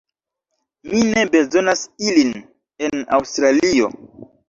[0.93, 2.35] Mi ne bezonas ilin
[2.91, 3.97] en Aŭstralio